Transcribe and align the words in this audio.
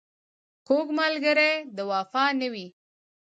کوږ 0.67 0.87
ملګری 0.99 1.53
د 1.75 1.77
وفا 1.91 2.25
نه 2.39 2.47
وي 2.53 2.67